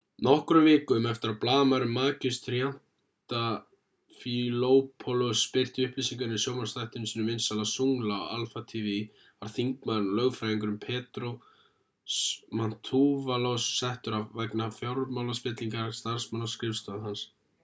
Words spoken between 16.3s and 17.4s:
á skrifstofu hans